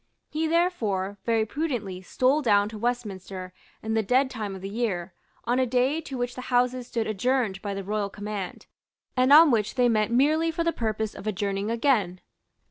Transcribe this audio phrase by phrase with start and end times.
[0.31, 3.53] He therefore, very prudently, stole down to Westminster,
[3.83, 7.05] in the dead time of the year, on a day to which the Houses stood
[7.05, 8.65] adjourned by the royal command,
[9.15, 12.19] and on which they met merely for the purpose of adjourning again.